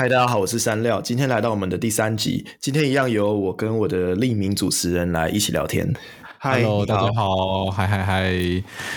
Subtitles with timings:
[0.00, 5.92] 嗨，大家好，我是三料，今天来到我们的第三集，今天一样由我跟我的另一名主持人来一起聊天。
[6.42, 8.32] Hello，大家好，嗨嗨嗨！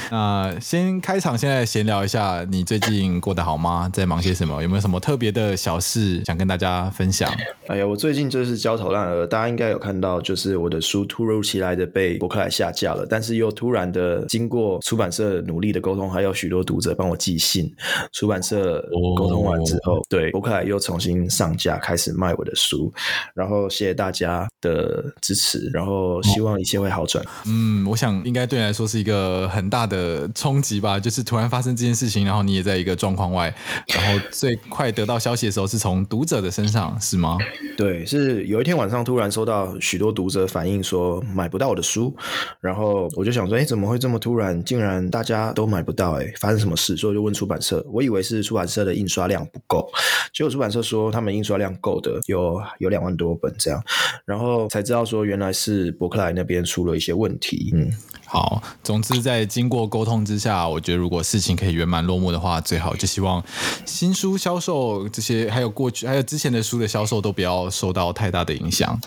[0.09, 3.89] 那先开场，现在闲聊一下，你最近过得好吗？
[3.91, 4.63] 在忙些什么？
[4.63, 7.29] 有没有什么特别的小事想跟大家分享？
[7.68, 17.69] 哎呀，我最近就是焦头烂额，大家应该有看到，就是我的书突如其来的被博客来下架了，但是又突然的经过出版社努力的沟通，还有许多读者帮我寄信，
[18.14, 18.82] 出版社
[19.18, 20.04] 沟通完之后，oh.
[20.07, 22.93] 对博客来又重新上架，开始卖我的书，
[23.36, 27.21] 然后谢谢大家的支持，然后希望一切会好转。
[27.46, 33.53] 嗯，我想应该对你来说是一个很大的冲击吧， 就是突然发生这件事情，然后你也在一个状况外，
[33.88, 37.38] 然后最快得到消息的时候是从读者的身上，是吗？
[37.75, 42.16] 对，是有一天晚上突然收到许多读者反映说买不到我的书，
[42.61, 44.64] 然后我就想说，哎，怎么会这么突然？
[44.64, 46.95] 竟然大家都买不到，哎，发生什么事？
[46.95, 49.89] 所以我就问出版社，我以为是出版社的印刷量不够，
[50.34, 53.84] 结果出版社说他们印刷量够的，有有两万多本这样，
[54.25, 57.23] 然后才知道说原来是伯克莱那边出了一些问。
[57.24, 57.90] 问题，嗯，
[58.26, 63.42] 好，总之在经过沟通之下，我觉得如果事情可以圆满落幕的话，最好就希望
[63.86, 69.00] 新书销售这些，还有过去还有之前的书的销售都不要受到太大的影响。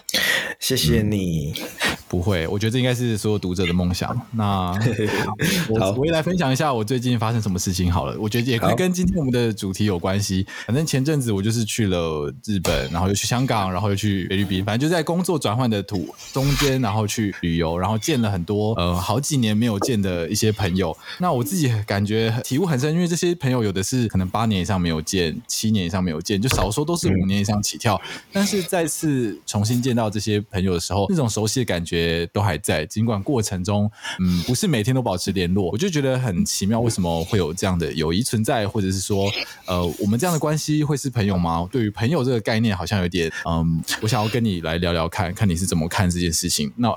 [0.59, 1.53] 谢谢你。
[1.83, 4.17] 嗯不会，我觉得这应该是所有读者的梦想。
[4.31, 4.73] 那
[5.69, 8.17] 我我也来分享一下我最近发生什么事情好了。
[8.21, 10.47] 我觉得也可以跟今天我们的主题有关系。
[10.67, 20.97] 反正前阵子我就是去了日本，然后又去香港，然后又去菲律宾，反正就在工作转换的途中间，然后去旅游，然后见了很多呃好几年没有见的一些朋友。
[21.19, 28.01] 那我自己感觉体悟很深，因为这些朋友有的是可能八年以上没有见，七年以上没有见，就少说都是五年以上起跳。
[28.33, 31.96] 但是再次重新见到这些朋友的时候，那种熟悉的感觉。
[32.33, 39.31] 都还在，尽管过程中，嗯，不是每天都保持联络，我就觉得很奇妙，为什么会有这样的友谊存在，或者是说，
[39.67, 41.69] 呃，我们这样的关系会是朋友吗？
[41.73, 46.73] 对于朋友这个概念，好像有点，嗯，我想要跟你来聊聊看，看你是怎么看这件事情。
[46.77, 46.89] 那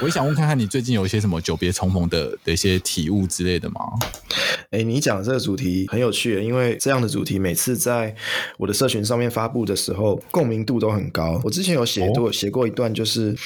[0.00, 3.80] 我也想问看看你最近有一些什么久别重逢的的一些体悟之类的吗？
[4.70, 8.14] 哎，你讲这个主题很有趣，因为这样的主题每次在
[8.58, 11.40] 我的社群上面发布的时候，共鸣度都很高。
[11.44, 13.36] 我之前有写过、哦、写过一段，就是，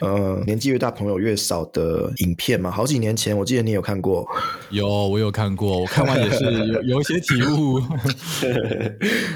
[0.00, 0.42] 呃。
[0.48, 4.26] 年纪越大，朋友越少的影片嘛，好几年前，我记得你有看过。
[4.70, 6.42] 有，我有看过，我看完也是
[6.72, 7.78] 有 有一些体悟。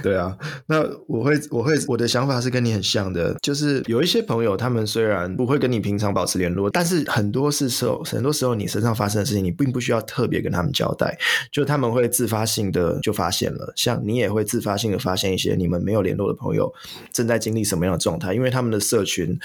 [0.03, 0.35] 对啊，
[0.67, 11.19] 那我会，我会，我的想法是跟你很像的，就是有一些朋友，他们虽然不会跟你平常保持联络，但是很多是时候，很多时候你身上发生的事情，你并不需要特别跟他们交代，
[11.53, 16.73] 就他们会自发性的就发现了，像你也会自发性的发现一些你们没有联络的朋友
[17.13, 19.39] 正在经历什么样的状态，因为他们的社群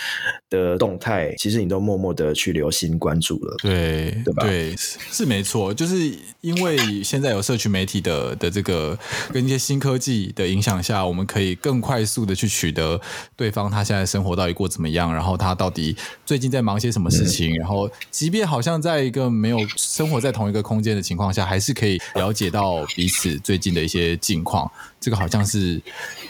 [0.50, 1.56] 的动态其实。
[1.59, 4.44] 你都默默的去留心关注了，对对吧？
[4.44, 8.97] 对，是没错，就是因为现在有社群媒体的的这个
[9.31, 13.00] 跟一些新科技的影响下，我们可以更快速的去取得
[13.35, 15.95] 对方他现在生活到底过怎么样，然后他到底
[16.25, 24.69] 最近在忙些什么事情，嗯、然后即便好像在一个没有生活在同一个空间的情况下，还是可以了解到彼此最近的一些近况。
[25.00, 25.79] 这个好像是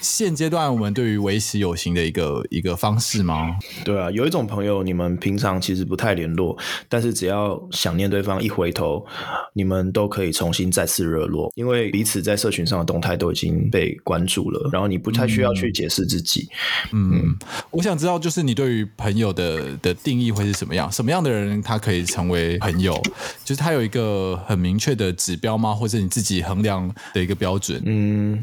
[0.01, 3.57] 现阶段我们对于维持友情的一个一个方式吗？
[3.83, 6.57] 对啊，有一种朋友，你们平常其实不太联络，
[6.87, 9.05] 但是只要想念对方，一回头，
[9.53, 16.47] 你们都可以重新再次热络，因为彼此在社群上的动态都已经被关注了，然后你不太需要去解释自己。
[16.93, 17.35] 嗯，嗯，
[17.71, 20.91] 我想知道，就是你对于朋友的的定义会是什么样？
[20.91, 23.01] 什么样的人他可以成为朋友？
[23.43, 25.73] 就是他有一个很明确的指标吗？
[25.73, 27.81] 或者你自己衡量的一个标准？
[27.85, 28.41] 嗯。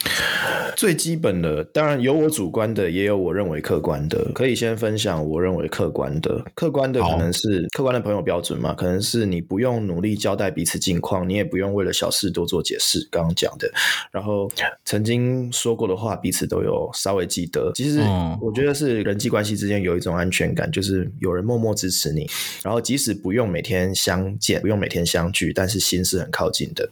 [0.77, 4.33] 最基本的，当然有我主观的，也有我认为客观的。
[4.35, 13.07] 可以先分享我认为客观的，客观的可能是客观的朋友标准嘛，可能是你不用努力交代彼此近况，你也不用为了小事多做解释。
[13.11, 13.71] 刚刚讲的，
[14.11, 14.51] 然后
[14.83, 17.71] 曾经说过的话，彼此都有稍微记得。
[17.75, 18.01] 其实
[18.41, 22.27] 我觉得是人际关系之间有一种安全感，就是有人默默支持你，
[22.63, 26.89] 然后即使不用每天相见，不用每天相聚，但是心是很靠近的。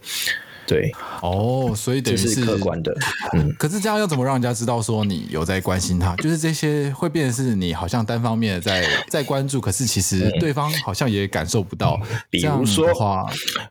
[0.73, 0.91] 对，
[1.21, 2.95] 哦，所以等于是，是客观的，
[3.35, 6.17] 嗯，可是这样要怎么让人家知道说你有在关心他？
[6.17, 12.01] 就是这些会变成是你好像单方面的在 在关注，可是其实对方好像也感受不到。
[12.11, 12.87] 嗯、比如说，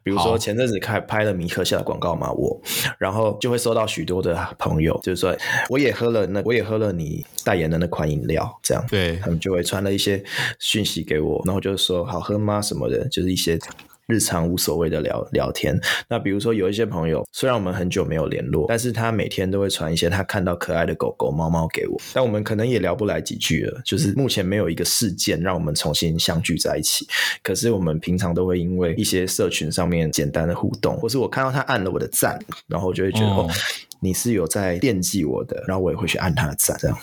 [0.03, 2.61] 比如说前阵子开拍了米克夏的广告嘛，我
[2.99, 5.35] 然后就会收到许多的朋友，就是说
[5.69, 10.23] 我也喝了那我也喝了你代言的那款饮料，这样，对，他们就会传了一些
[10.59, 12.61] 讯息给我，然后就是说好喝吗？
[12.61, 13.57] 什么的，就是一些。
[14.11, 15.79] 日常无所谓的聊聊天，
[16.09, 27.07] 那比如说有一些朋友，虽然我们很久没有联络，但是他每天都会传一些他看到可爱的狗狗、猫猫给我，但我们可能也聊不来几句了，就是目前没有一个事件让我们重新相聚在一起。
[27.41, 32.37] 可是我们平常都会因为一些社群上面简单的互动，或是我看到他按了我的赞，
[32.67, 33.47] 然后就会觉得哦。
[33.47, 33.49] 哦
[34.03, 36.97] 你是有在惦记我的，然后我也会去按他的赞，这样。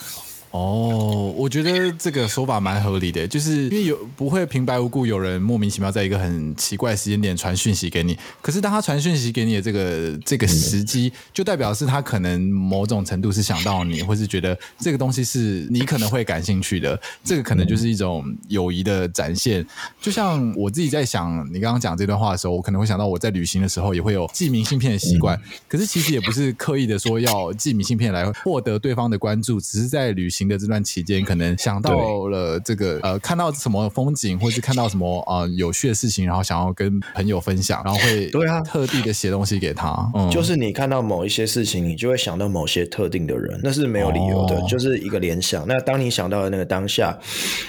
[0.50, 19.64] 哦，我觉得这个说法蛮合理的，就是因为有不会平白无故有人莫名其妙在一个很奇怪的时间点传讯息给你，可是当他传讯息给你的这个这个时机，就代表是他可能某种程度是想到你，或是觉得这个东西是你可能会感兴趣的，这个可能就是一种友谊的展现。
[20.00, 30.37] 就像我自己在想你刚刚讲这段话的时候，我可能会想到我在旅行的时候也会有寄明信片的习惯，可是其实也不是刻意的说要寄明信片来获得对方的关注，只是在旅行。
[30.38, 39.88] 行的这段期间，可能想到了这个呃，看到什么风景，或是看到什么啊、呃、有趣的事情，然后想要跟朋友分享，然后会对啊特地的写东西给他。
[40.14, 45.66] 嗯、就是你看到某一些事情，你就会想到某些特定的人，那是没有理由的，哦、就是一个联想。
[45.66, 47.18] 那当你想到的那个当下，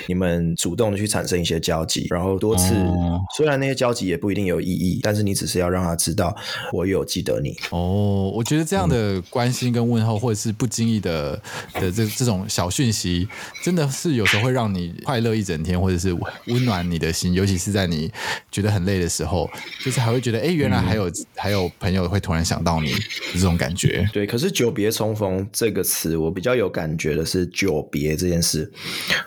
[0.08, 6.36] 你们主动的去产生一些交集，然后多次，哦、虽然那些交集也不一定有意义，但是你只是要让他知道
[6.72, 7.58] 我有记得你。
[7.72, 11.42] 哦，我觉得这样的关心跟问候，或者是不经意的
[11.74, 12.46] 的这这种。
[12.60, 13.26] 小讯息
[13.64, 16.14] 真的是有时候会让你快乐一整天，或者是
[16.48, 18.12] 温暖你的心，尤其是在你
[18.52, 19.50] 觉得很累的时候，
[19.82, 22.94] 就是还会觉得，哎，原来还有、嗯、还有朋友会突然想到你
[23.34, 24.06] 这种感觉。
[24.12, 28.70] 对，可是“久别重逢”这个词，我比较有感觉的是“久别”这件事。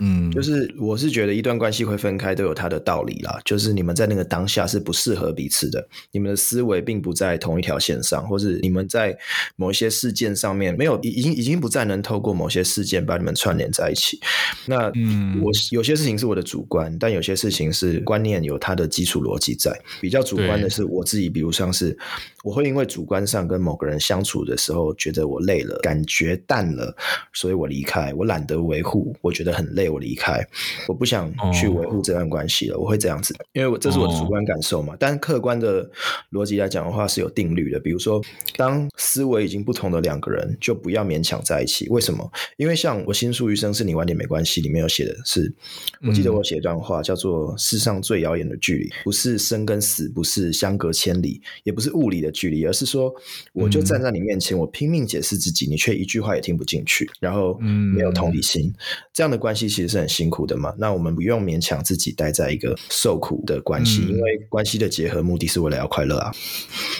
[0.00, 9.16] 嗯，就是我是觉得一段关系会分开都有它的道理啦，就是你们在那个当下是不适合彼此的，你们的思维并不在同一条线上，或是你们在
[9.56, 13.21] 某一些事件上面没有已已经已经不再能透过某些事件把。
[13.22, 14.20] 你们串联在一起，
[14.66, 14.86] 那
[15.40, 19.72] 我有些事情是我的主观，但有些事情是观念有它的基础逻辑在。
[20.00, 21.96] 比较主观的是我自己，比如像是
[22.42, 26.92] 我会因为主观上跟某个人相处的时候，觉得我累了，感觉淡了，
[27.32, 30.44] 所以我离开，我懒得维护，我觉得很累，我离开，
[30.88, 34.96] 我不想去维护这段关系了，我会这样子，因为我这是我的主观感受嘛。
[34.98, 35.88] 但客观的
[36.32, 38.20] 逻辑来讲的话是有定律的，比如说
[38.56, 41.88] 当思维已经不同的两个人，就不要勉强在一起。
[41.88, 42.28] 为什么？
[42.56, 43.11] 因为像我。
[43.12, 45.52] 心术余生是你晚点没关系，里面有写的是，
[46.06, 53.12] 我记得我写一段话，叫做“世上最遥远的距离，不是生跟死，不是相隔千里，也不是物理的距离，而是说，
[53.52, 58.72] 我就站在你面前，我拼命解释自己，你却一句话也听不进去，然后没有同理心，
[59.12, 60.72] 这样的关系其实是很辛苦的嘛。
[60.78, 66.32] 那我们不用勉强自己待在一个受苦的关系，因为关系的结合目的是为了要快乐啊。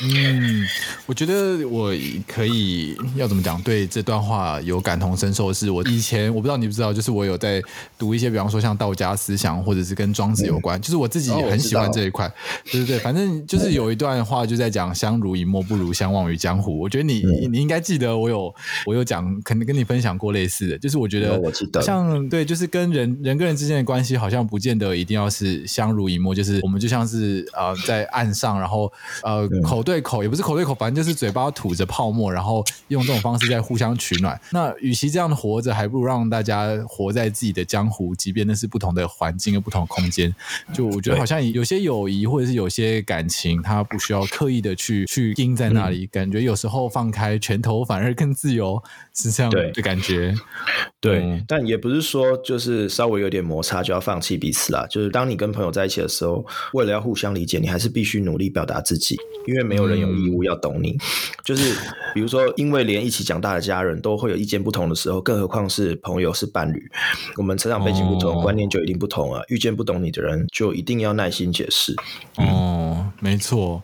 [0.03, 0.65] 嗯，
[1.07, 1.95] 我觉得我
[2.27, 5.83] 可以要怎么讲，对这段话有感同身受，是我。
[5.93, 7.63] 以前我不知道你不知道，就是我有在
[7.97, 12.31] 读一些，比方说像道家思想，或者是跟庄子有关，嗯、就是我自己很喜欢这一块。
[12.71, 16.77] 对对对，反正就是有一段话就在讲“相濡以沫，不如相忘于江湖”。
[16.81, 18.53] 我觉得你、嗯、你应该记得，我有
[18.85, 21.41] 我有讲，可能跟你分享过类似的，就是我觉得
[21.81, 34.41] 像对，就是跟人人跟人之间的关系，好像不见得一定要是相濡以沫，就是我们就像是呃在岸上，然后呃口对口，也不是口对口，反正就是嘴巴吐着泡沫，然后用这种方式在互相取暖。
[34.51, 40.35] 那与其这样的活着，还不如让大家活在自己的江湖，即便那是不同的环境和不同空间。
[40.73, 48.83] 就我觉得好像有些友谊或者是有些感情，它不需要刻意的去去盯在那里，嗯、感觉有时候放开拳头反而更自由，
[49.15, 50.35] 是这样的感觉。
[51.01, 54.87] 对，对嗯、但也不是说就是稍微有点摩擦就要放弃彼此啦。
[54.89, 59.17] 就是当你跟朋友在一起的时候，为了要互相理解，你还是必须努力表达自己，
[59.47, 60.93] 因为没有人有义务要懂你。
[60.93, 61.01] 嗯、
[61.45, 61.77] 就是
[62.15, 66.33] 比如说，因为连一起长大的家人都会有意见不同的时候，更何况是朋友。
[66.33, 66.91] 是伴侣，
[67.37, 69.43] 我们成长背景不同，哦、观念就一定不同啊。
[69.49, 71.95] 遇见不懂你的人，就一定要耐心解释。
[72.37, 73.83] 哦，没错。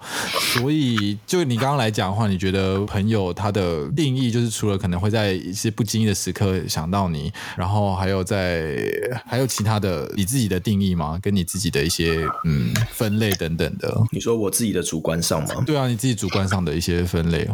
[0.55, 8.79] 所以，就你刚刚来讲的话，你觉得朋友他的定义，就是除了可能会在一些不经意的时刻想到你，然后还有在
[9.27, 11.19] 还有其他的你自己的定义吗？
[11.23, 13.95] 跟你自己的一些嗯分类等等的。
[14.11, 15.63] 你说我自己的主观上吗？
[15.67, 17.47] 对啊，你自己主观上的一些分类。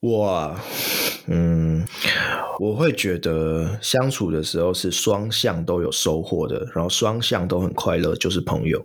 [0.00, 0.56] 我，
[1.26, 1.86] 嗯，
[2.58, 3.49] 我会觉得
[3.80, 8.84] 相处的时候是双向都有收获的，然后双向都很快乐，就是朋友。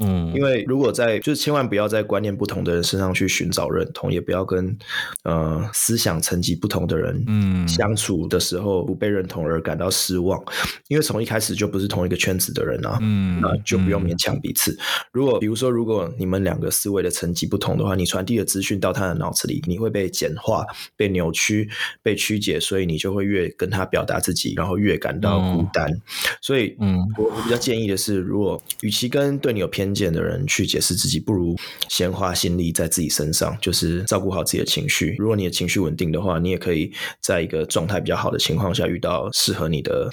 [0.00, 4.76] 嗯，因为如果在，就是千万不要在观念不同的人身上去寻找认同，也不要跟
[5.22, 10.42] 呃思想层级不同的人嗯相处的时候不被认同而感到失望，
[10.88, 14.76] 因为从一开始就不是同一个圈子的人啊，嗯，那就不用勉强彼此。
[15.12, 20.34] 如果比如说，如果你们两个思维的层级不同的话，你传递的资讯到他的脑子里，你会被简。
[20.40, 20.64] 化
[20.96, 21.68] 被扭曲、
[22.02, 25.88] 被曲解，所以你就会越跟他表达自己，然后越感到孤单。
[25.90, 26.00] 嗯、
[26.40, 31.56] 所以，嗯，我我比较建议的是，如果与其跟对你有偏见的人去解释自己不如
[31.88, 35.14] 先花心力在自己身上，就是照顾好自己的情绪。
[35.18, 40.10] 如果你的情绪稳定的话，你也可以在一个状态比较好的情况下遇到适合你的，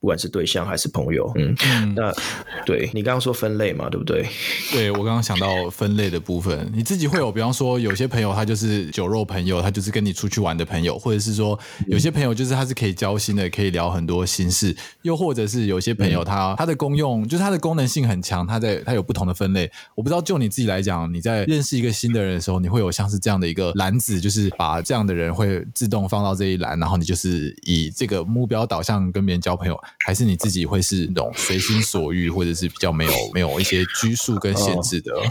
[0.00, 1.30] 不管是对象还是朋友。
[1.36, 2.12] 嗯，嗯那
[2.64, 4.26] 对你刚刚说分类嘛，对不对？
[4.72, 19.72] 对，我刚刚想到分类的部分，你自己会有，比方说有些朋友他就是酒肉朋友，他就是跟你出去玩的朋友，或者是说有些朋友就是他是可以交心的，可以聊很多心事，又或者是有些朋友他、嗯、他的功用就是他的功能性很强，他在他有不同的分类。
[19.94, 35.10] 我不知道就你自己来讲，你在认识一个新的人的时候，你会有像是这样的一个篮子，就是把这样的人会自动放到这一栏，然后你就是以这个目标导向跟别人交朋友，还是你自己会是那种随心所欲，或者是比较没有没有一些拘束跟限制的？
[35.14, 35.22] 哦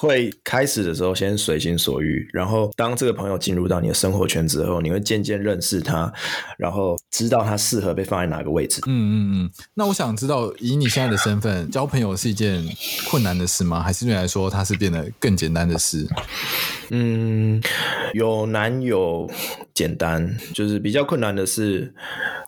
[0.00, 6.10] 会开始的时候先随心所欲，然后当这个朋友进入到你的生活圈之后，你会渐渐认识他，
[6.56, 8.80] 然后知道他适合被放在哪个位置。
[8.86, 9.50] 嗯嗯嗯。
[9.74, 12.64] 那我想知道，以你现在的身份，交朋友是一件
[13.10, 13.82] 困难的事吗？
[13.82, 16.08] 还是对你来说，它是变得更简单的事？
[16.88, 17.62] 嗯，
[18.14, 19.30] 有难有
[19.74, 21.92] 简单，就是比较困难的是，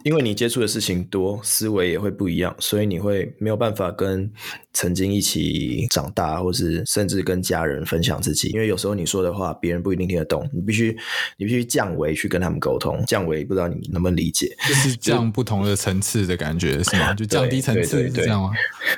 [0.05, 4.33] 因为你接触的事情多，思维也会不一样，所以你会没有办法跟
[4.73, 10.97] 曾经一起长大，或是甚至跟家人分享自己，因为有时候你说的话，别人不一定听得懂，你必须
[11.37, 13.03] 你必须降维去跟他们沟通。
[13.07, 17.13] 降维不知道你能不能理解，就是降不同的层次的感觉，是吗？
[17.19, 18.51] 就降低层次，是这样吗？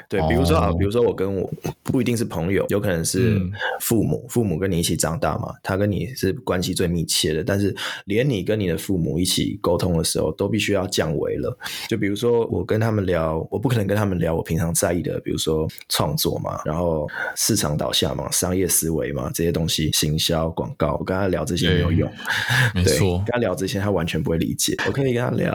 [0.09, 1.51] 对，比如说啊，比如说我跟我
[1.83, 3.41] 不一定是朋友，有可能是
[3.81, 7.75] 父母，父母跟你一起长大嘛，他跟你是关系最密切的，但是
[8.05, 11.57] 连你跟你的父母一起沟通的时候，都必须要降维了。
[11.89, 18.31] 就比如说我跟他们聊，我不可能跟他们聊我平常在意的，比如说创作嘛，然后市场导向嘛。
[18.35, 22.11] 商业思维嘛，这些东西，行销广告，我跟他聊这些没有用，
[22.75, 24.75] 没错，跟他聊这些他完全不会理解。
[24.87, 25.53] 我可以跟他聊，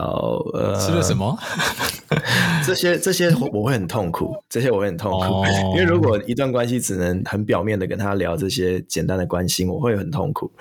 [0.54, 1.38] 呃，吃了什么？
[2.66, 10.52] 这些这些我会很痛苦，这些我会很痛苦，哦、因为如果一段关系只能很表面的跟他聊这些简单的关心，我会很痛苦。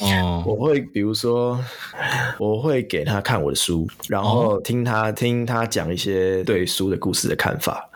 [0.00, 1.58] 哦， 我会比如说，
[2.38, 7.88] 我会给他看我的书，然后听他、哦、听他讲一些对书的故事的看法，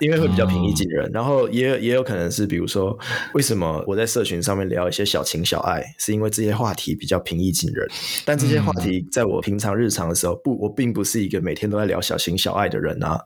[0.00, 1.06] 因为会比较平易近人。
[1.06, 2.98] 哦、然后也也有可能是比如说。
[3.34, 7.86] 为什么我在社群上面聊一些小情小爱，是因为这些话题比较平易近人。
[8.24, 13.18] 但这些话题在我平常日常的时候，不，我并不是一个每天都在聊小情小爱的人啊。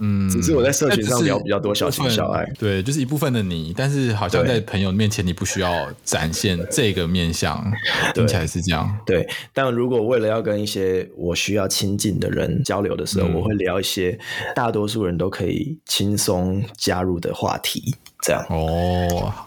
[0.00, 2.44] 嗯，只是我在社群上聊比较多小情小爱。
[2.58, 7.64] 对，就是一部分的你，但是好像在朋友面前你不需要展现这个面相，
[8.14, 8.98] 听起来是这样。
[9.06, 14.18] 对，但如果为了要跟一些我需要亲近的人交流的时候，嗯、我会聊一些
[14.54, 17.94] 大多数人都可以轻松加入的话题。
[18.24, 18.81] 这样哦，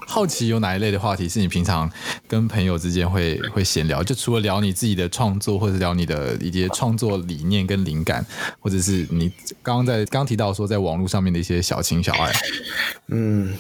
[0.08, 1.90] 好奇有哪一类的话题是你平常
[2.28, 4.04] 跟朋友之间会会闲聊？
[4.04, 8.26] 就除了聊你自己的创作，或者聊你的一些创作理念跟灵感，
[8.60, 12.32] 或者是你刚刚在刚提到说在网络上面的一些小情小爱。
[13.08, 13.54] 嗯，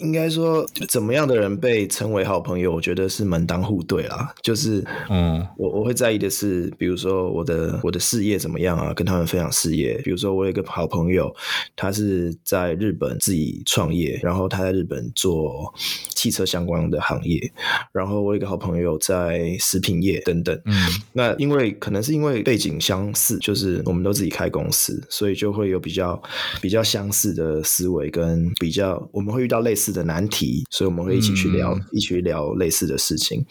[0.00, 2.72] 应该说怎么样的人被称为好朋友？
[2.72, 4.32] 我觉得是门当户对啦。
[4.42, 8.92] 就是嗯，我我会在意的是，比如说我的我的事业怎么样啊？
[8.94, 10.00] 跟他们分享事业。
[10.04, 11.34] 比如说我有一个好朋友，
[11.76, 15.72] 他是在日本自己创业，然后他在日本做
[16.14, 17.52] 汽车相关的行业，
[17.92, 20.54] 然后我有一个好朋友在食品业等等。
[20.66, 20.74] 嗯，
[21.12, 26.22] 那因为可能是因为背景相似，就是我们都自己开公司，所以就会有比较
[26.60, 33.44] 比较相似的思维跟比较，我们会遇到类似的难题，所以我们会一起去聊，嗯、一起去聊类似的事情。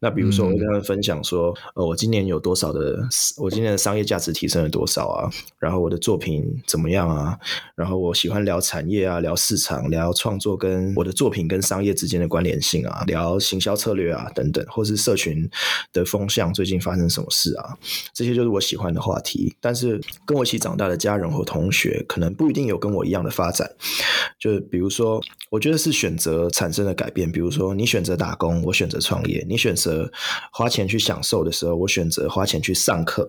[0.00, 2.98] 那比如说，我跟他们分享说，呃，我今年有多少的，
[3.38, 5.30] 我今年的商业价值提升了多少啊？
[5.58, 7.38] 然后我的作品怎么样啊？
[7.74, 9.78] 然后我喜欢聊产业啊，聊市场。
[9.88, 15.48] 聊创作跟我的作品跟商业之间的关联性啊，聊行销策略啊等等，或是社群
[15.92, 17.74] 的风向，最近发生什么事啊？
[18.12, 19.54] 这些就是我喜欢的话题。
[19.60, 23.70] 但是跟我一起长大的家人或同学，可能不一定有跟我一样的发展。
[24.38, 27.30] 就比如说，我觉得是选择产生的改变。
[27.30, 29.87] 比如说，你选择打工，我选择创业；你选择
[30.52, 33.28] 花钱去享受的时候，我选择花钱去上课。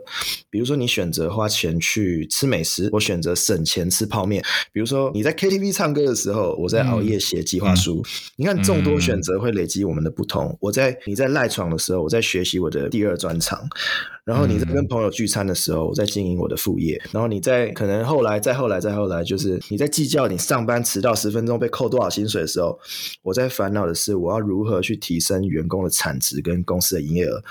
[0.50, 4.42] 比如说，你选择花钱去吃美食，我选择省钱吃泡面。
[4.72, 6.30] 比如说，你在 KTV 唱歌的时候。
[6.30, 8.04] 时候，我在熬夜写计划书。
[8.04, 10.48] 嗯、你看，众多选择会累积我们的不同。
[10.48, 13.68] 嗯、我在你在赖床的时候，我在学习我的第二专长。
[14.26, 17.02] 然后你在跟朋友聚餐的时候，我在经营我的副业。
[17.12, 22.78] 然后你在可能后来再后来再后来，就是你在计较你上班迟到十分钟被扣多少薪水的时候，
[23.24, 27.42] 我在烦恼的是我要如何去提升员工的产值跟公司的营业额。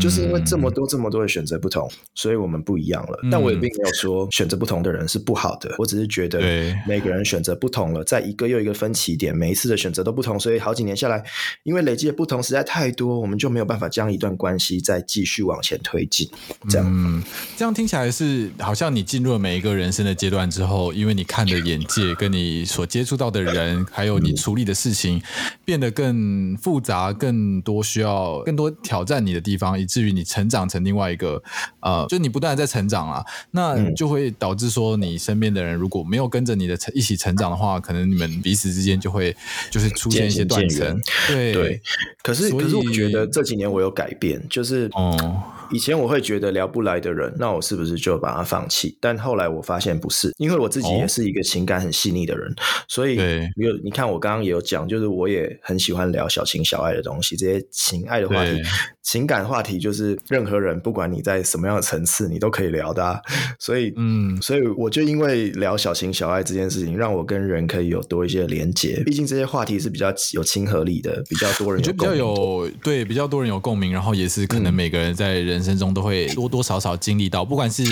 [0.00, 3.18] 就是因为这么多这么多的选择不同，所以我们不一样了。
[3.30, 6.40] 但我也并没有说选择不同的人是不好的，我只是觉得
[6.86, 11.22] 每个人选择不同了，在一个又一个分歧点，每一次的选择都不同，所以好几年下来，
[11.64, 16.06] 因为累积的不同实在太多，我们就没有办法将一段关系再继续往前推。
[16.12, 16.28] 进。
[16.68, 17.22] 这样，嗯，
[17.56, 25.20] 这样听起来是好像你进入了每一个人生的阶段之后，因为你看的眼界跟你所接触到的人，还有你处理的事情
[25.64, 31.42] 变得更复杂，更多需要更多挑战你的地方，以至于你成长成另外一个
[31.80, 39.34] 呃，就你不断的在成长啊，那就会导致说你身边的人如果没有跟着你的成一起成长的话，可能你们彼此之间就会
[39.70, 41.00] 就是出现一些断层。
[41.26, 41.80] 对对，
[42.22, 45.42] 可是可是我觉得这几年我有改变，就是哦。
[45.70, 48.96] 以前我会觉得聊不来的人，那我是不是就把他放弃？
[49.00, 52.54] 但后来我发现不是，因为我自己也是一个情感很细腻的人，哦、
[52.88, 53.16] 所以
[53.56, 58.62] 有你看我刚刚也有讲，就是我也很喜欢聊小情小爱的东西，这些情爱的话题。
[59.02, 63.20] 情感话题就是任何人，不管你在什么样的层次，你都可以聊的啊。
[63.58, 69.02] 所以，嗯，所以我就因为聊小情小爱这件事情，让我跟人可以有多一些连接。
[69.04, 77.82] 毕竟这些话题是比较有亲和力的，比较多人有共鸣，就比较有对比较多人有共鸣，然后也是可能每个人在人生中都会多多少少经历到，不管是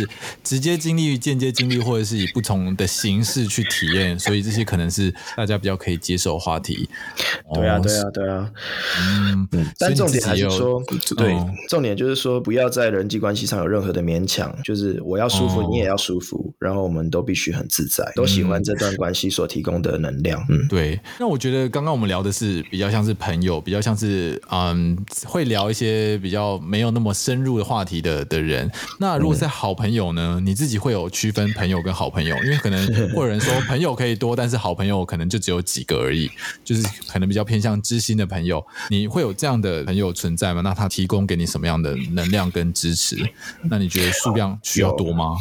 [0.42, 4.18] 直接经历、间接经历，或者是以不同的形式去体验。
[4.18, 6.88] 所以这些可能是大家比较可以接受的话题。
[7.54, 8.50] 对啊，对啊，对啊。
[8.98, 10.82] 嗯，但重点还是说。
[11.16, 11.36] 对，
[11.68, 20.44] 重点就是说，不要在人际关系上有任何的勉强，就是我要舒服，你也要舒服，然后我们都必须很自在，都喜欢这段关系所提供的能量。
[20.48, 21.00] 嗯， 对。
[21.18, 28.70] 那我觉得刚刚我们聊的是比较像是朋友，比较像是嗯，会聊一些比较没有那么深入的话题的的人。
[28.98, 30.38] 那如果是好朋友呢？
[30.44, 32.36] 你自己会有区分朋友跟好朋友？
[32.44, 36.30] 因为可能 会有人说朋友可以多，但是好朋友可能就只有几个而已，
[36.62, 38.62] 就是可能比较偏向知心的朋友。
[38.90, 40.60] 你会有这样的朋友存在吗？
[40.60, 43.16] 那他提供给你什么样的能量跟支持？
[43.62, 45.36] 那你觉得数量需要多吗？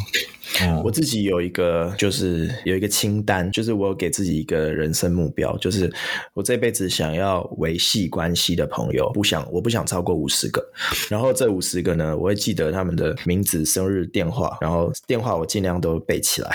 [0.62, 5.90] 嗯、我自己有一个，就是有一个清单，就是我给自己一个人生目标，就是
[6.34, 10.60] 我这辈子想要维系关系的朋友，不想我不想超过五十个。
[11.08, 16.50] 然后这五十个呢，我会记得他们的名字、生日、电话，然后电话我尽量都背起来。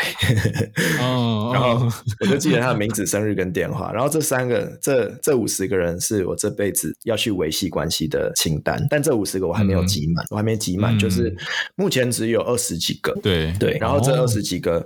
[1.00, 1.88] 哦， 然后
[2.20, 3.92] 我就记得他的名字、生日跟电话。
[3.94, 8.86] 然后这三个，这这五十个人是我这辈子要去维系关系的清单。
[8.90, 11.36] 但这五十个我还没有集满，嗯、我还没集满，嗯、就是
[11.76, 13.18] 目前只有二十几个。
[13.24, 13.80] 对对。
[13.86, 14.80] 然后这二十几个，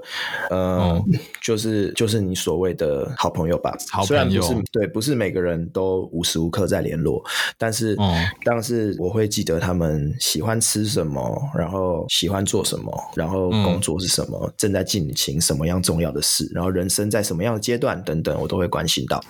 [0.49, 3.75] 哦、呃，嗯、就是就是你所谓的好朋友吧。
[3.89, 4.41] 好朋友。
[4.41, 7.23] 虽然不是对，不是每个人都无时无刻在联络，
[7.57, 19.23] 但是，嗯、但是我会记得他们喜欢吃什么，然后喜欢做什么，然后工作是什么，嗯、正在进行什么样重要的事，然后人生在什么样的阶段等等，我都会关心到。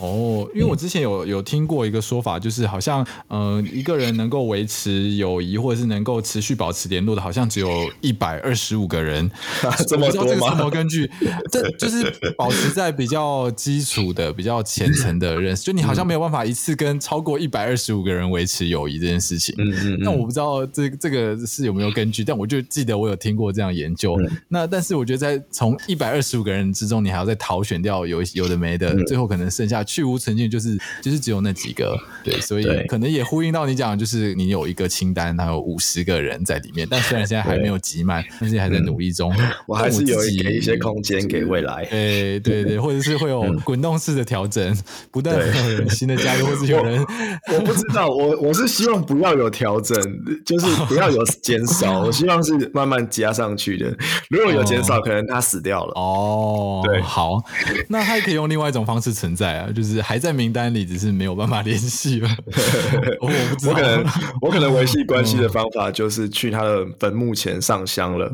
[0.00, 7.68] 哦，因为我之前有有听过一个说法，就是好像，呃，一个人能够维持友谊或者是能够持续保持联络的，好像只有
[8.00, 9.30] 一百二十五个人。
[9.86, 10.56] 这么多吗？
[10.56, 11.10] 什么根据？
[11.50, 19.54] 这就是保持在比较基础的、比较浅层的认识，就你好像没有办法一次跟超过一百二十五个人维持友谊这件事情。
[19.58, 19.98] 嗯嗯。
[20.00, 24.16] 那我不知道这这个是有没有根据，但我就记得我有听过这样研究。
[24.48, 29.84] 那但是我觉得在从一百二十五个人之中，你还要再挑选掉有有的没的，最后可能剩下。
[29.90, 39.30] 去无存菁，就是就是只有那几个，对，所以可能也呼应到你讲，就是你有一个清单，还有五十个人在里面，但虽然现在还没有集满，但是还在努力中。
[39.66, 44.76] 我还是有给一些空间给未来，对对对，或者是会有滚动式的调整，
[45.10, 47.04] 不断有人新的加入，或者有人
[47.52, 49.96] 我不知道，我我是希望不要有调整，
[50.44, 53.96] 就是不要有减少， 我希望是慢慢加上去的。
[54.28, 55.92] 如果有减少，可能他死掉了。
[55.94, 57.42] 哦，对，好，
[57.88, 62.28] 那他也可以用另外一种方式存在啊，就 是还在名单里，只是没有办法联系了。
[63.20, 64.04] 我不知道，我可能
[64.40, 68.32] 我可能维系关系的方法就是去他的坟墓前上香了。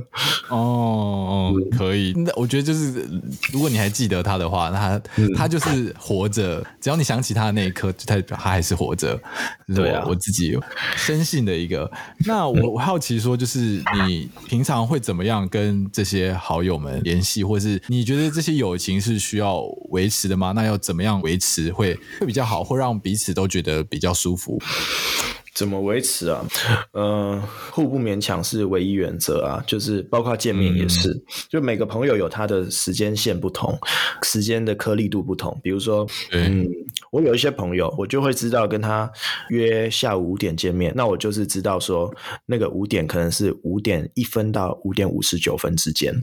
[0.49, 2.13] 哦，可以。
[2.17, 3.07] 那我觉得就是，
[3.53, 5.03] 如果你还记得他的话，那他
[5.37, 6.65] 他就是活着。
[6.81, 9.19] 只要你想起他的那一刻，就代表他还是活着。
[9.75, 10.59] 对啊，我自己
[10.97, 11.91] 深信的一个。
[12.27, 20.53] 那我我好奇说，就是你平常会怎么样跟这些好友们联系，或是你觉得这些友情是需要维持的吗？
[20.55, 24.61] 那要怎么样维持会会比较好，会让彼此都觉得比较舒服。
[25.57, 26.47] 怎么维持啊？
[26.93, 33.75] 呃，互不勉强是唯一原则啊，就是包括见面也是，嗯、就每个朋友有他的时间线不同，
[34.23, 35.59] 时间的颗粒度不同。
[35.63, 36.69] 比如说，嗯，嗯，
[37.11, 39.11] 我有一些朋友，我就会知道跟他
[39.49, 42.15] 约下午五点见面，那我就是知道说
[42.45, 46.15] 那个五点可能是五点一分到五点五十九分之间。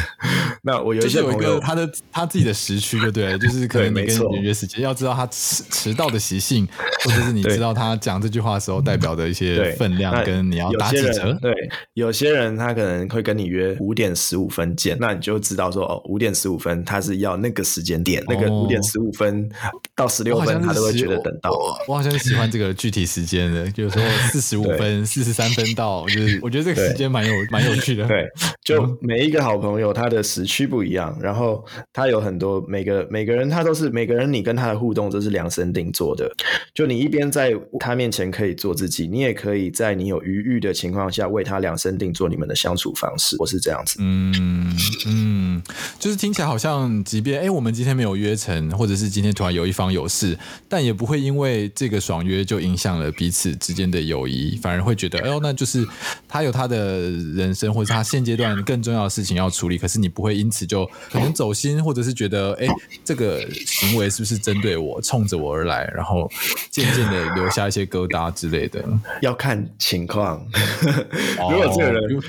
[0.64, 6.66] 那我有一些朋友，他的他自己的时区就对了， 就是可能你跟你约时间，要知道他迟迟到的习性，
[7.04, 8.69] 或者是你知道他讲这句话的时候。
[8.70, 11.36] 时候代表的一些分量，跟你要打几折。
[11.42, 11.52] 对，
[11.94, 19.50] 有些人他可能会跟你约五点十五分见，那你就知道说哦，五点十五分他是要那个时间点，哦、那个五点十五分
[19.96, 21.50] 到十六分他都会觉得等到。
[21.50, 28.06] 我，我好像是喜欢这个具体时间的，就是说四十五分、四十三分到，就是我觉得这个时间蛮有蛮有趣的。
[28.06, 28.28] 对，
[28.64, 36.30] 就每一个好朋友他的时区不一样，然后他有很多每个每个人他都是每个人你跟他的互动都是量身定做的，
[36.74, 43.34] 就你一边在他面前可以做自己，你也可以在你有余裕的情况下为他量身定做你们的相处方式。
[43.38, 45.62] 我是这样子，嗯嗯，
[45.98, 55.86] 就是听起来好像，即便哎我们今天没有约成，或者是今天突然有一方有事，但也不会因为这个爽约就影响了彼此之间的友谊，反而会觉得哎呦，那就是
[56.28, 62.68] 他有他的人生，或者他现阶段更重要的事情要处理，可是你不会因此就可能走心，或者是觉得哎
[63.02, 66.30] 这个行为是不是针对我，冲着我而来，然后
[66.70, 68.84] 渐渐的留下一些疙瘩之类的，
[69.22, 70.44] 要看情况。
[71.50, 72.22] 如果这个人，哦、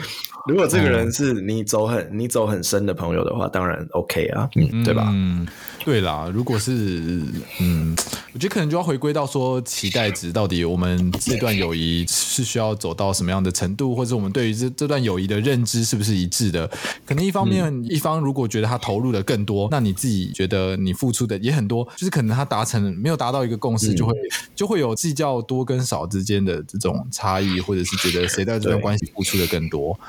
[0.48, 5.10] 如果这个人是你走很、嗯、你走很深的朋友的话，当然 OK 啊，嗯，对吧？
[5.12, 5.48] 嗯
[5.84, 7.24] 对啦，如果是
[7.60, 7.96] 嗯，
[8.34, 16.70] 我觉得可能就要回归到说期待值，到底我们这段友谊是需要走到什么样的程度，或者我们对于这这段友谊的认知是不是一致的？
[17.04, 30.00] 可能一方面、嗯、一方如果觉得他投入的更多，那你自己觉得你付出的也很多，就是可能他达成没有达到一个共识，就会、嗯、就会有计较多跟少之间的这种差异，或者是觉得谁在这段关系付出的更多。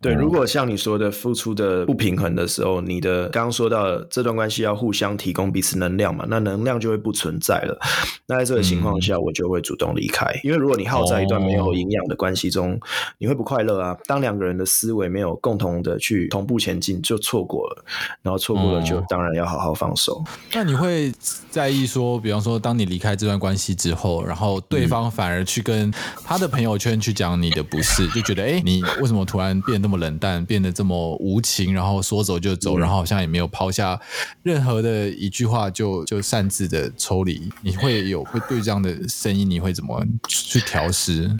[0.00, 5.16] 对，如果像你说的付出的不平衡的时候，你的刚刚说到的这段关系要互相。
[5.16, 7.78] 提供彼此能量嘛，那能量就会不存在了。
[8.26, 12.78] 那在这个情况下，我就会主动离开，嗯、因为如果你耗在一段没有营养的关系中，哦、
[13.18, 13.96] 你会不快乐啊。
[14.06, 17.84] 当两个人的思维没有共同的去同步前进，就错过了。
[18.22, 20.14] 然后错过了，就当然要好好放手。
[20.14, 21.12] 哦、那你会
[21.48, 25.92] 在意说，比方说，当你离开这段关系之后，然后对方反而去跟
[26.24, 34.00] 他的朋友圈去讲你的不是，就觉得哎，你为什么突然变那么冷淡，变得这么无情，然后说走就走，嗯、然后好像也没有抛下
[34.42, 35.08] 任何的。
[35.08, 41.30] 一句话就就擅自的抽离，你会有会对这样的声音，你会怎么去调试？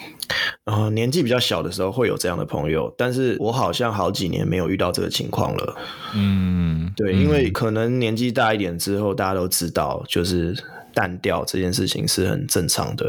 [0.65, 5.77] 呃，年纪比较小的时候会有这样的朋友，但是我好像好几年没有遇到这个情况了。
[6.13, 10.55] 嗯，对，因为可能年纪大一点之后，大家都知道，就是。
[10.93, 13.05] 淡掉这件事情是很正常的，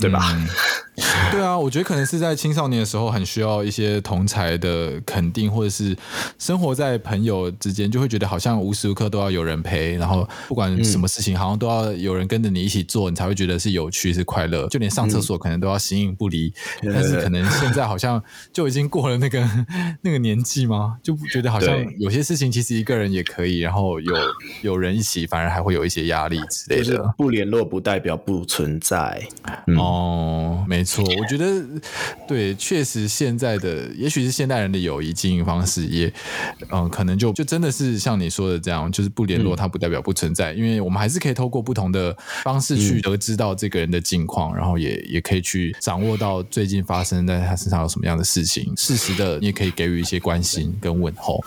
[0.00, 0.22] 对吧？
[0.32, 0.48] 嗯、
[1.32, 5.96] 对啊，我觉得可能是在青少年的时候很需要一些同才的肯定，或者是
[6.38, 14.68] 生活在朋友之间，就会觉得好像无时无刻都要有人陪，然后不管什么事情，好像都要有人跟着你一起做，你才会觉得是有趣是快乐。
[14.68, 16.52] 就连上厕所可能都要形影不离，
[16.82, 19.48] 嗯、但是可能现在好像就已经过了那个
[20.02, 20.96] 那个年纪吗？
[21.02, 24.14] 就觉得好像有些事情其实一个人也可以，然后有
[24.62, 27.12] 有人一起，反而还会有一些压力之类的。
[27.16, 29.20] 不联络不代表不存在。
[29.66, 31.62] 嗯、哦，没错，我觉得
[32.28, 36.12] 对，确实现在的也许是现代人的友谊经营方式也，
[36.70, 51.42] 嗯，可能就就真的是像你说的这样，就是不联络它不代表不存在，嗯、因为我们还是可以透过不同的方式去得知到这个人的近况，嗯、然后也也可以去掌握到最近发生在他身上有什么样的事情，适时的你也可以给予一些关心跟问候。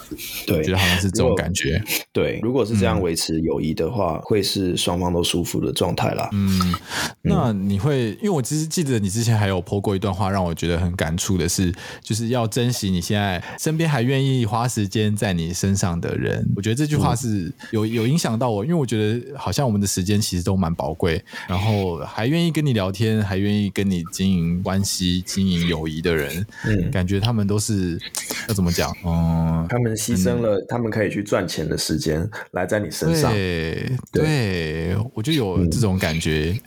[0.46, 1.82] 对，我觉得好像是这种感觉。
[2.14, 6.30] 对，如果是这样维持友谊的话，嗯、会是双方都舒服的状态啦。
[6.32, 6.74] 嗯，
[7.22, 16.48] 那你会，因为我其实记得你之前还有 po 过一段话，让我觉得很感触的是，就是要珍惜你现在身边还愿意花时间在你身上的人。
[16.56, 28.00] 我觉得这句话是有有影响到我，因为我觉得好像我们的时间其实都蛮宝贵，然后还愿意跟你聊天，还愿意跟你经营关系、经营友谊的人，嗯，感觉他们都是
[28.48, 28.96] 要怎么讲？
[29.06, 33.32] 嗯，他们牺牲了他们可以去赚钱的时间来在你身上。
[33.32, 36.58] 对，对，我就有这种感觉，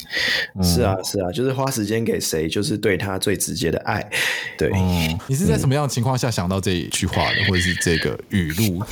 [0.63, 4.05] 是啊，是啊，就是花时间给谁，就是对他最直接的爱。
[4.59, 8.83] 对，嗯、你是在什么样的情况下想到这一句话的，嗯、或者是这个语录？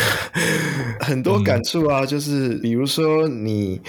[1.00, 3.80] 很多感触啊，嗯、就是比如说你，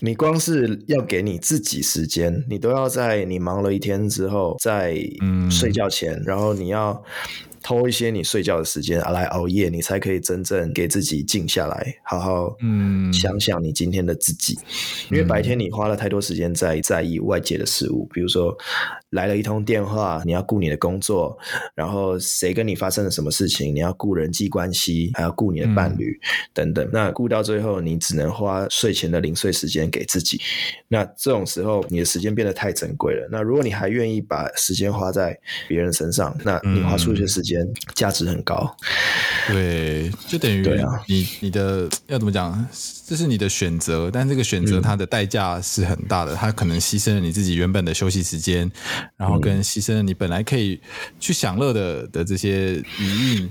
[0.00, 4.96] 你光是要给你自己时间，你都要在你忙了一天之后，在
[5.50, 7.02] 睡觉前，嗯、然后你要。
[7.66, 14.56] 偷一些你睡觉的时间啊，来熬夜，你才可以真正给自己静下来，好好嗯想想你今天的自己。
[15.10, 18.56] 嗯、因为白天你花了太多时间在在意外界的事物，比如说
[19.10, 21.36] 来了一通电话，你要顾你的工作，
[21.74, 26.86] 然后谁跟你发生了什么事情，你要顾人际关系，还要顾你的伴侣、嗯、等等。
[26.92, 30.38] 那顾到最后，你只能花睡前的零碎时间给自己。
[30.88, 33.26] 那这种时候，你的时间变得太珍贵了。
[33.32, 35.34] 那如果你还愿意把时间花在
[35.66, 37.46] 别人身上，那你花出一些时间。
[37.46, 37.64] 间
[37.94, 38.76] 价值很高。
[39.46, 41.04] 对，就等于你、啊、
[41.38, 42.68] 你的要怎么讲？
[43.06, 48.68] 这是你的选择，但这个选择它的代价是很大的，它可能牺牲了你自己原本的休息时间，
[49.16, 50.78] 然后跟牺牲了你本来可以
[51.18, 53.50] 去享乐的的这些余韵，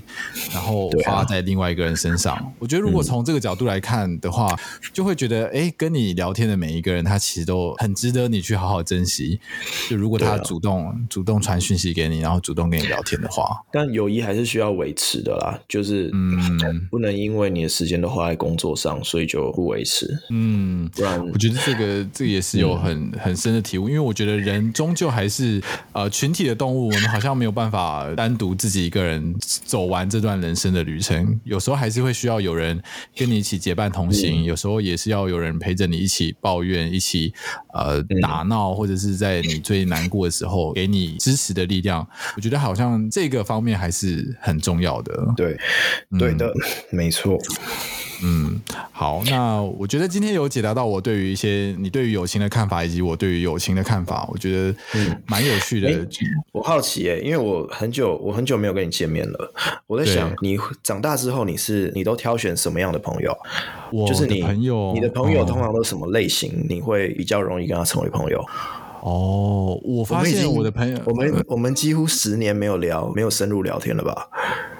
[0.52, 2.52] 然后花在另外一个人身上。
[2.58, 4.54] 我觉得如果从这个角度来看的话，
[4.92, 9.40] 就会觉得，哎，跟你聊天的每一个人，他其实都很值得你去好好珍惜。
[9.88, 19.46] 就如果他主动主动传讯息给你，然后主动跟你聊天的话，但友谊还是需要维持的啦，就是嗯，不能因为你的时间都花在工作上，所以就。
[19.56, 25.35] 不维持，嗯，不然我觉得这个这个也是有很、嗯、很深的体悟，因为我觉得人终究还是
[25.92, 32.82] 呃群体的动物，我们好像没有办法单独自己一个人走完这段人生的旅程，有时候还是会需要有人
[33.14, 37.32] 跟你一起结伴同行，嗯、有时候也是要有人陪着你一起抱怨，一起
[37.76, 42.06] 呃打闹，或者是在你最难过的时候给你支持的力量。
[42.36, 45.56] 我觉得好像这个方面还是很重要的，对，
[46.18, 46.52] 对的，嗯、
[46.90, 47.38] 没错。
[48.22, 48.58] 嗯，
[48.92, 55.88] 好，那我觉得今天有解答到我对于一些你对于友情的看法，以及我对于友情的看法，我觉得嗯蛮有趣的。
[55.88, 56.08] 欸、
[56.52, 59.52] 我好奇诶、欸，因为我很久我很久没有跟你见面了，
[59.86, 63.36] 我在想你长大之后你是你都挑选什么样的朋友？
[64.08, 66.50] 就是你朋友，你的朋友通常都是什么类型？
[66.52, 68.44] 哦、你会比较容易跟他成为朋友？
[69.02, 74.28] 哦，我发现我的朋友，我们我们，我们几乎十年没有聊，没有深入聊天了吧？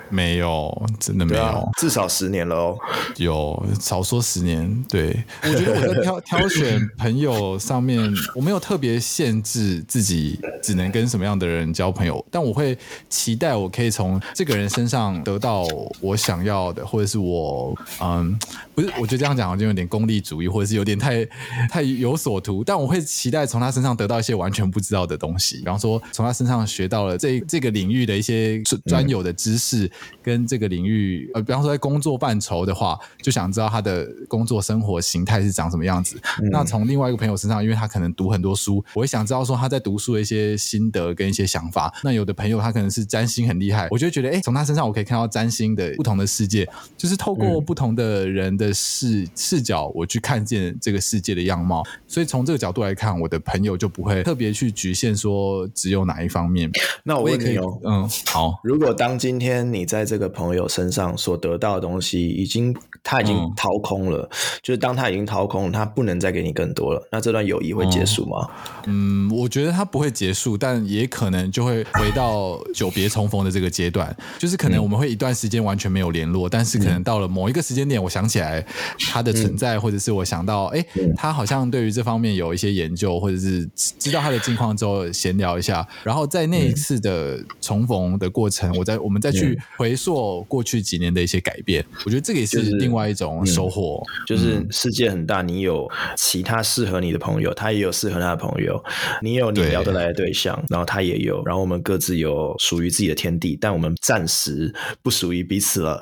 [0.09, 2.79] 没有，真的没有，啊、至少十年了哦。
[3.16, 4.85] 有，少说十年。
[4.88, 12.77] 对，我觉得我在挑 挑选朋友上面，我没有特别限制自己只能跟什么样的人交朋友，但我会
[13.09, 15.66] 期待我可以从这个人身上得到
[16.01, 18.38] 我想要的，或者是我嗯，
[18.75, 21.25] 不是，我觉得这样讲好像有点功利主义，或者是有点太
[21.69, 22.62] 太有所图。
[22.64, 29.85] 但我会期待从他身上得到一些完全不知道的东西，比方说从他身上学到了这这个领域的一些专有的知识。
[29.87, 29.90] 嗯
[30.22, 36.16] 跟这个领域，呃，比方说在工作范畴的话，就想知道他的工作生活形态是长什么样子。
[36.42, 41.92] 嗯、那从另外一个朋友身上，因为他可能读很多书，我也想知道说他在读书的一些心得跟一些想法。
[42.02, 51.85] 那有的朋友他可能是占星很厉害，我就觉得，哎，从他身上我可以看到占星的不同的世界，就是透过不同的人的视、嗯、视角，我去看见这个世界的样貌。
[52.06, 56.70] 所以从这个角度来看，我的朋友就不会特别去局限说只有哪一方面。
[57.04, 62.75] 那我问你哦，嗯，好，如果当今天你在这个朋友身上所得到的东西，已经
[63.09, 68.51] 他已经掏空了，嗯、就是当他已经掏空了，他不能再给你更多了，那这段友谊会结束吗？
[68.87, 78.61] 嗯，我觉得他不会结束，但也可能就会回到久别重逢的这个阶段，就是可能我们会一段时间完全没有联络，嗯、但是可能到了某一个时间点，我想起来
[78.99, 94.00] 他的存在，嗯、或者是我想到，哎、欸，他好像对于这方面有一些研究，或者是知道他的近况之后闲聊一下，然后在那一次的重逢的过程，我再我们再去回溯过去几年的一些改变，我觉得这个也是另外一种收获。
[94.26, 98.80] 就是世界很大，你有其他适合你的朋友，他也有适合他的朋友，
[99.22, 106.00] 你有你聊得来的对象，对然后他也有，然后我们各自有属于自己的天地，但我们暂时不属于彼此了。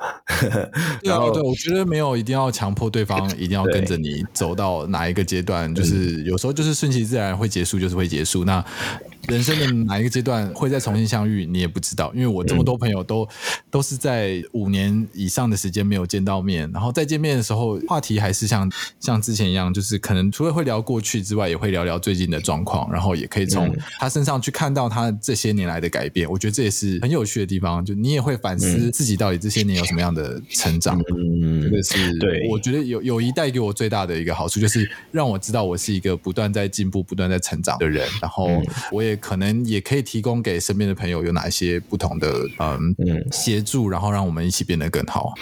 [1.01, 8.43] 然后对，我觉得没有一定要强迫对方 一定要跟着你走到哪一个阶段，就是有时候就是顺其自然会结束，就是会结束。
[8.45, 8.63] 那
[9.27, 13.29] 人生的哪一个阶段会再重新相遇，你也不知道，因为我这么多朋友都、嗯、
[13.71, 26.29] 都是在五年以上的时间没有见到面，然后再见面的时候，话题还是像像之前一样，就是可能除了会聊过去之外，也会聊聊最近的状况，然后也可以从他身上去看到他这些年来的改变。
[26.29, 31.01] 我觉得这也是很有趣的地方，就你也会反思自己到底这些年有什么样的成长。
[31.41, 38.47] 嗯，这个是对，我觉得有友谊带给我最大的一个好处，就是让我知道我是一个不断在进步、不断在成长的人，然后
[38.91, 39.14] 我也。
[39.15, 45.33] 可能也可以提供给身边的朋友有哪一些不同的嗯嗯协助，然后让我们一起变得更好。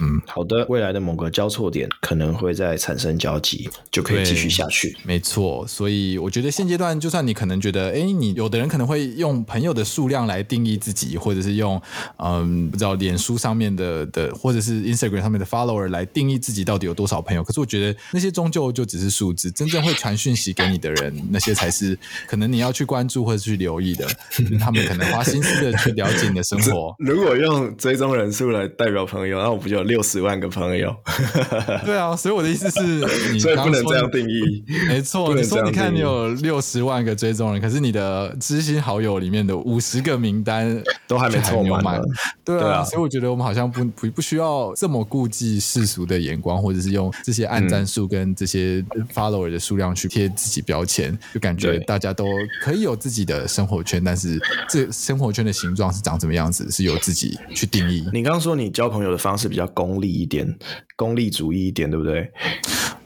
[0.00, 4.96] 嗯，好的，未来的某个交错点可能会再产生交集，就可以继续下去。
[5.04, 11.80] 没错，所以我觉得现阶段，就算你可能觉得，哎，你有的人可能会用朋友的数量来定义自己，或者是用
[12.18, 17.42] 嗯不知道脸书上面的的，或者是 Instagram 上面的 follower 来定义自己到底有多少朋友。
[17.42, 23.13] 可是我觉得那些终究就只是数字，真正会传讯息给你的人，那些才是可能你要去关注。
[23.22, 24.06] 或者去留意的，
[24.58, 26.94] 他们可能花心思的去了解你的生活。
[26.98, 30.96] 如果用用追踪人数来代表朋友，那我不就有六十万个朋友？
[31.84, 32.82] 对啊，所以我的意思是
[33.32, 34.64] 你，所以不能这样定义。
[34.88, 42.00] 没错，你说你看你有六十万个追踪人，可是你的知心好友里面的五十个名单都还没凑满。
[42.44, 48.82] 对啊，所以我觉得我们好像不不不需要这么顾忌世俗的眼光，或者是用这些按赞数跟这些
[49.14, 52.24] follower 的数量去贴自己标签，就感觉大家都
[52.62, 58.08] 可以有自己的生活圈，但是这生活圈的形状是长什么样子，是由自己去定义。
[58.14, 60.58] 你刚刚说你交朋友的方式比较功利一点，
[60.96, 62.32] 功利主义一点，对不对？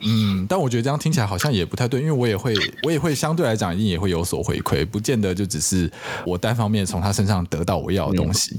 [0.00, 5.90] 嗯，但我觉得这样听起来好像也不太对，因为我也会，我也会相对来讲一定也会有所回馈，不见得就只是
[6.26, 8.56] 我单方面从他身上得到我要的东西。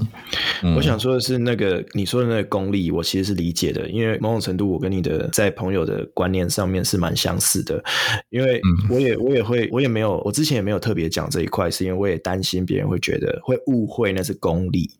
[0.62, 0.70] 嗯。
[0.70, 7.82] 嗯、我想说的是，那个你说的那个功利，我其实是理解的，因为某种程度我跟你的在朋友的观念上面是蛮相似的，
[8.30, 14.90] 因为我也我也会我也没有我之前也没有特别讲这一块，是因为我也担心别人会觉得会误会那是功利，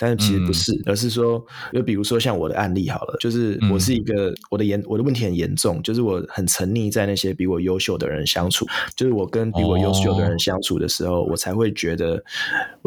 [0.00, 5.82] 但是其实不是，嗯、而是说，就比如说像我的案例好了，就是我是一个、嗯、我的严我的问题很严重。
[5.82, 12.22] 就是我很沉溺在那些比我优秀的人相处，就是我跟比我优秀的人相处的时候，我才会觉得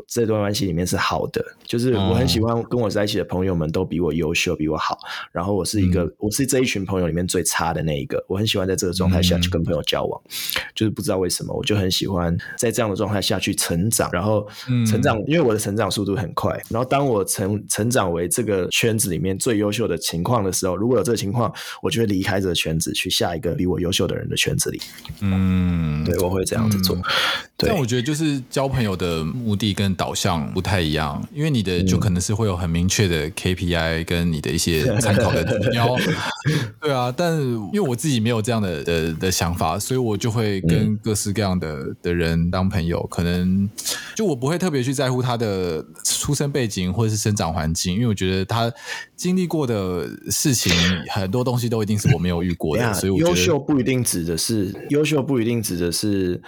[0.07, 1.43] 这段关系里面是好的。
[1.63, 4.97] 就是我很喜欢跟我在一起的朋友们都比我优秀，比我好。
[5.31, 8.23] 然后我是一个，我是这一群朋友里面最差的那一个。
[8.27, 10.21] 我很喜欢在这个状态下去跟朋友交往，
[10.73, 14.09] 就是不知道为什么，我就很喜欢在这样的状态下去成长。
[14.11, 14.47] 然后
[14.89, 16.51] 成长，因为我的成长速度很快。
[16.69, 22.93] 然后当我成成长为这个圈子里面最优秀的情况的时候，如果有这个情况，我就会离开这个圈子。
[22.93, 24.79] 去下一个比我优秀的人的圈子里，
[25.21, 26.95] 嗯，对，我会这样子做。
[26.95, 27.03] 嗯、
[27.57, 35.97] 对，但我觉得就是交朋友的目的跟导向不太一样，因为你的就可能是会有很明确的 KPI 跟你的一些参考的指 标。
[36.79, 43.05] 对啊，但因为我自己没有这样的的的想法，所以我就会跟各式各样的的人当朋友。
[43.07, 43.69] 可能
[44.15, 45.83] 就我不会特别去在乎他的
[46.23, 48.71] 出生背景或者是生长环境，因为我觉得他
[49.17, 50.71] 经历过的事情
[51.09, 52.93] 很多东西都一定是我没有遇过的。
[52.93, 56.41] 所以我觉得优秀不一定指的是优秀，不一定指的是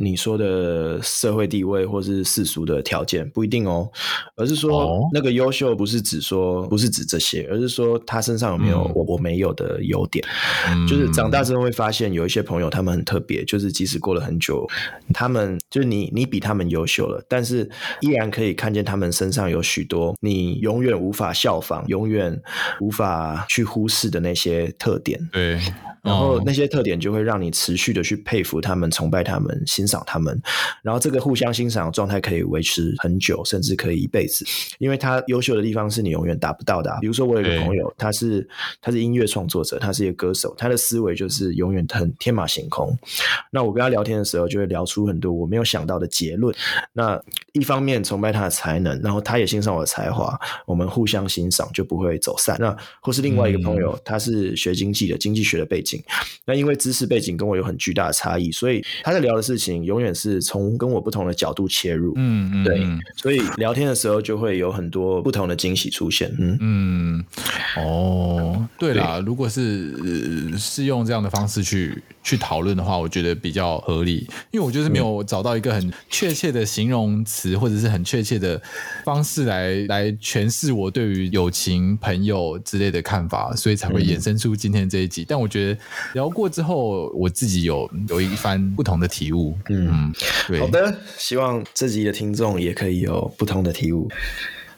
[0.00, 3.90] 你说的社会地位或是世俗的条件，不一定哦。
[4.36, 10.22] 而是说那个优秀不是指说不是指这些，而是说他身上有没有我我没有的优点。
[10.68, 14.68] 嗯、就是长大之后会发现有一些朋友他们很特别，就是即使过了很久，
[15.14, 17.66] 他们就是你你比他们优秀了，但是
[18.00, 22.36] 依然可以看见他们身身上有许多你永远无法效仿、永远
[22.80, 25.28] 无法去忽视的那些特点。
[25.30, 25.60] 对。
[26.02, 30.40] 然后那些特点就会让你持续的去佩服他们、崇拜他们、欣赏他们，
[30.82, 34.44] 然后这个互相欣赏的状态可以维持很久，甚至可以一辈子，
[34.78, 36.98] 因为他优秀的地方是你永远达不到的啊。
[37.00, 38.48] 比如说，我有一个朋友，他是
[38.80, 42.98] 他是音乐创作者，他是一个歌手，他的思维就是永远很天马行空。
[43.52, 46.52] 那我跟他聊天的时候，就会聊出很多我没有想到的结论。
[46.92, 50.36] 那一方面崇拜他的才能，然后他也欣赏我的才华，
[50.66, 52.56] 我们互相欣赏就不会走散。
[52.58, 55.91] 那或是另外一个朋友，他是学经济的，经济学的背景。
[56.44, 62.12] 那因为知识背景跟我有很巨大的差异，所以他在聊的事情永远是从跟我不同的角度切入。
[62.16, 66.32] 嗯嗯，对，所以聊天的时候就会有很多不同的惊喜出现。
[66.38, 67.24] 嗯嗯，
[67.76, 78.60] 哦，对啦，对如果是是用这样的方式去去讨论的话，我觉得比较合理，因为我就是没有找到一个很确切的形容词或者是很确切的
[79.04, 85.24] 方式来来诠释我对于友情、朋友之类的看法，所以才会衍生出今天这一集。
[85.28, 85.80] 但我觉得
[86.14, 89.58] 聊过之后，我自己有有一番不同的体悟。
[89.68, 90.12] 嗯，
[90.46, 90.60] 对。
[90.60, 94.08] 好的，希望这集的听众也可以有不同的体悟。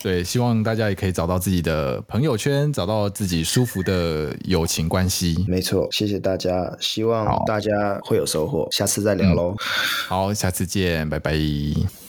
[0.04, 5.42] 对，希望大家也可以找到自己的朋友圈，找到自己舒服的友情关系。
[5.48, 8.68] 没错，谢谢大家，希望大家会有收获。
[8.70, 9.54] 下次再聊喽。
[10.06, 12.03] 好，下次见，拜拜。